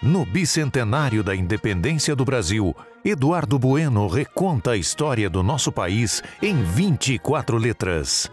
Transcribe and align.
No 0.00 0.24
bicentenário 0.24 1.24
da 1.24 1.34
independência 1.34 2.14
do 2.14 2.24
Brasil, 2.24 2.74
Eduardo 3.04 3.58
Bueno 3.58 4.06
reconta 4.06 4.70
a 4.70 4.76
história 4.76 5.28
do 5.28 5.42
nosso 5.42 5.72
país 5.72 6.22
em 6.40 6.62
24 6.62 7.56
letras. 7.56 8.30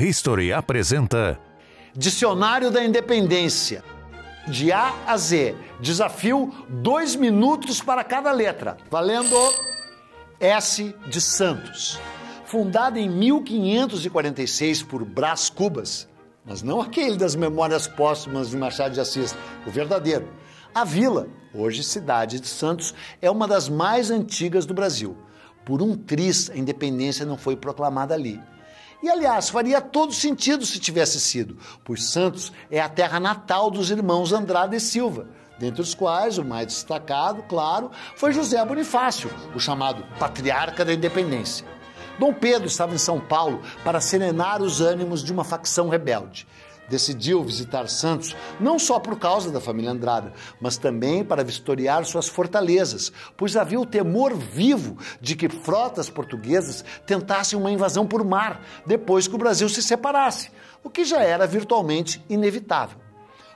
History 0.00 0.52
apresenta 0.52 1.38
Dicionário 1.94 2.72
da 2.72 2.84
Independência. 2.84 3.84
De 4.48 4.72
A 4.72 4.92
a 5.06 5.16
Z. 5.16 5.54
Desafio: 5.80 6.52
dois 6.68 7.14
minutos 7.14 7.80
para 7.80 8.02
cada 8.02 8.32
letra. 8.32 8.76
Valendo 8.90 9.36
S 10.40 10.92
de 11.06 11.20
Santos. 11.20 12.00
Fundada 12.44 12.98
em 12.98 13.08
1546 13.08 14.82
por 14.82 15.04
Brás 15.04 15.48
Cubas, 15.48 16.08
mas 16.44 16.62
não 16.62 16.80
aquele 16.80 17.16
das 17.16 17.36
memórias 17.36 17.86
póstumas 17.86 18.50
de 18.50 18.56
Machado 18.56 18.94
de 18.94 19.00
Assis, 19.00 19.36
o 19.64 19.70
verdadeiro. 19.70 20.28
A 20.76 20.84
vila, 20.84 21.26
hoje 21.54 21.82
cidade 21.82 22.38
de 22.38 22.46
Santos, 22.46 22.92
é 23.22 23.30
uma 23.30 23.48
das 23.48 23.66
mais 23.66 24.10
antigas 24.10 24.66
do 24.66 24.74
Brasil. 24.74 25.16
Por 25.64 25.80
um 25.80 25.96
triz, 25.96 26.50
a 26.50 26.54
independência 26.58 27.24
não 27.24 27.38
foi 27.38 27.56
proclamada 27.56 28.12
ali. 28.12 28.38
E 29.02 29.08
aliás, 29.08 29.48
faria 29.48 29.80
todo 29.80 30.12
sentido 30.12 30.66
se 30.66 30.78
tivesse 30.78 31.18
sido, 31.18 31.56
pois 31.82 32.04
Santos 32.04 32.52
é 32.70 32.78
a 32.78 32.90
terra 32.90 33.18
natal 33.18 33.70
dos 33.70 33.90
irmãos 33.90 34.34
Andrade 34.34 34.76
e 34.76 34.80
Silva, 34.80 35.26
dentre 35.58 35.80
os 35.80 35.94
quais 35.94 36.36
o 36.36 36.44
mais 36.44 36.66
destacado, 36.66 37.42
claro, 37.44 37.90
foi 38.14 38.34
José 38.34 38.62
Bonifácio, 38.62 39.30
o 39.54 39.58
chamado 39.58 40.04
patriarca 40.18 40.84
da 40.84 40.92
independência. 40.92 41.66
Dom 42.18 42.34
Pedro 42.34 42.66
estava 42.66 42.94
em 42.94 42.98
São 42.98 43.18
Paulo 43.18 43.62
para 43.82 43.98
serenar 43.98 44.60
os 44.60 44.82
ânimos 44.82 45.24
de 45.24 45.32
uma 45.32 45.42
facção 45.42 45.88
rebelde. 45.88 46.46
Decidiu 46.88 47.42
visitar 47.42 47.88
Santos 47.88 48.36
não 48.60 48.78
só 48.78 49.00
por 49.00 49.18
causa 49.18 49.50
da 49.50 49.60
família 49.60 49.90
Andrada, 49.90 50.32
mas 50.60 50.76
também 50.76 51.24
para 51.24 51.42
vistoriar 51.42 52.04
suas 52.04 52.28
fortalezas, 52.28 53.12
pois 53.36 53.56
havia 53.56 53.80
o 53.80 53.86
temor 53.86 54.34
vivo 54.34 54.96
de 55.20 55.34
que 55.34 55.48
frotas 55.48 56.08
portuguesas 56.08 56.84
tentassem 57.06 57.58
uma 57.58 57.70
invasão 57.70 58.06
por 58.06 58.24
mar 58.24 58.60
depois 58.86 59.26
que 59.26 59.34
o 59.34 59.38
Brasil 59.38 59.68
se 59.68 59.82
separasse, 59.82 60.50
o 60.84 60.90
que 60.90 61.04
já 61.04 61.22
era 61.22 61.46
virtualmente 61.46 62.24
inevitável. 62.28 62.98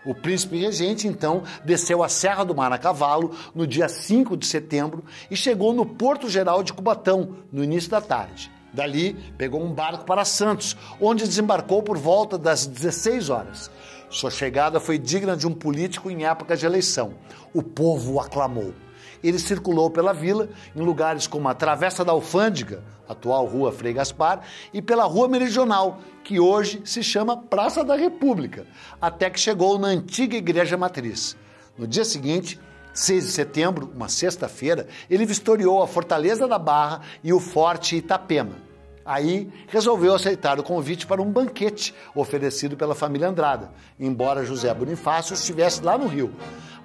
O 0.05 0.15
príncipe 0.15 0.57
regente, 0.57 1.07
então, 1.07 1.43
desceu 1.63 2.03
a 2.03 2.09
Serra 2.09 2.43
do 2.43 2.55
Mar 2.55 2.73
a 2.73 2.79
cavalo 2.79 3.37
no 3.55 3.67
dia 3.67 3.89
5 3.89 4.35
de 4.35 4.47
setembro 4.47 5.05
e 5.31 5.37
chegou 5.37 5.75
no 5.75 5.85
Porto 5.85 6.29
Geral 6.29 6.63
de 6.63 6.73
Cubatão 6.73 7.37
no 7.53 7.63
início 7.63 7.91
da 7.91 8.01
tarde. 8.01 8.51
Dali, 8.73 9.15
pegou 9.37 9.63
um 9.63 9.73
barco 9.73 10.05
para 10.05 10.25
Santos, 10.25 10.77
onde 11.01 11.27
desembarcou 11.27 11.83
por 11.83 11.99
volta 11.99 12.39
das 12.39 12.67
16 12.67 13.31
horas. 13.31 13.71
Sua 14.09 14.31
chegada 14.31 14.81
foi 14.81 14.99
digna 14.99 15.37
de 15.37 15.47
um 15.47 15.53
político 15.53 16.11
em 16.11 16.25
época 16.25 16.57
de 16.57 16.67
eleição. 16.67 17.15
O 17.55 17.63
povo 17.63 18.15
o 18.15 18.21
aclamou 18.21 18.75
ele 19.23 19.39
circulou 19.39 19.91
pela 19.91 20.13
vila 20.13 20.49
em 20.75 20.81
lugares 20.81 21.27
como 21.27 21.49
a 21.49 21.55
Travessa 21.55 22.05
da 22.05 22.13
Alfândega, 22.13 22.83
atual 23.09 23.47
Rua 23.47 23.73
Frei 23.73 23.93
Gaspar, 23.93 24.41
e 24.73 24.81
pela 24.81 25.05
Rua 25.05 25.29
Meridional, 25.29 26.01
que 26.25 26.41
hoje 26.41 26.81
se 26.85 27.03
chama 27.03 27.37
Praça 27.37 27.85
da 27.85 27.97
República, 27.97 28.67
até 29.01 29.29
que 29.29 29.41
chegou 29.41 29.79
na 29.79 29.89
antiga 29.89 30.37
Igreja 30.37 30.77
Matriz. 30.77 31.37
No 31.77 31.87
dia 31.87 32.05
seguinte, 32.05 32.59
6 32.93 33.25
de 33.27 33.31
setembro, 33.33 33.91
uma 33.95 34.09
sexta-feira, 34.09 34.87
ele 35.09 35.25
vistoriou 35.25 35.83
a 35.83 35.87
Fortaleza 35.87 36.47
da 36.47 36.59
Barra 36.59 37.03
e 37.23 37.33
o 37.33 37.41
Forte 37.41 37.97
Itapema. 37.97 38.71
Aí 39.05 39.51
resolveu 39.67 40.15
aceitar 40.15 40.61
o 40.61 40.63
convite 40.63 41.07
para 41.07 41.23
um 41.23 41.31
banquete 41.31 41.95
oferecido 42.15 42.77
pela 42.77 42.95
família 42.95 43.29
Andrada, 43.29 43.73
embora 43.99 44.45
José 44.45 44.73
Bonifácio 44.73 45.35
estivesse 45.35 45.83
lá 45.83 45.97
no 45.97 46.07
Rio. 46.07 46.33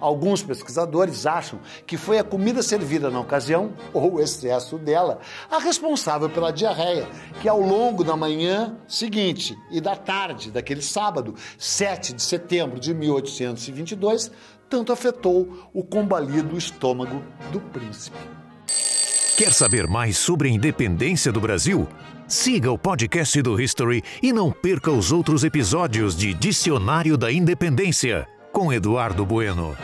Alguns 0.06 0.44
pesquisadores 0.44 1.26
acham 1.26 1.60
que 1.88 1.98
foi 1.98 2.20
a 2.20 2.24
comida 2.24 2.62
servida 2.62 3.10
na 3.10 3.20
ocasião, 3.20 3.74
ou 3.92 4.14
o 4.14 4.22
excesso 4.22 4.78
dela, 4.78 5.18
a 5.50 5.58
responsável 5.58 6.30
pela 6.30 6.52
diarreia, 6.52 7.08
que 7.42 7.50
ao 7.50 7.60
longo 7.60 8.04
da 8.04 8.16
manhã 8.16 8.78
seguinte 8.88 9.58
e 9.72 9.82
da 9.82 9.96
tarde 9.96 10.52
daquele 10.52 10.84
sábado, 10.84 11.34
7 11.58 12.14
de 12.14 12.22
setembro 12.22 12.80
de 12.80 12.94
1822, 12.94 14.32
tanto 14.70 14.94
afetou 14.94 15.68
o 15.74 15.84
combalido 15.84 16.56
estômago 16.56 17.24
do 17.52 17.60
príncipe. 17.60 18.20
Quer 19.36 19.52
saber 19.54 19.88
mais 19.88 20.20
sobre 20.20 20.50
a 20.50 20.52
independência 20.52 21.32
do 21.32 21.42
Brasil? 21.42 21.88
Siga 22.28 22.72
o 22.72 22.78
podcast 22.78 23.42
do 23.42 23.60
History 23.60 24.04
e 24.22 24.32
não 24.32 24.52
perca 24.52 24.92
os 24.92 25.12
outros 25.12 25.44
episódios 25.44 26.16
de 26.16 26.32
Dicionário 26.32 27.18
da 27.18 27.32
Independência 27.32 28.28
com 28.56 28.72
Eduardo 28.72 29.26
Bueno. 29.26 29.76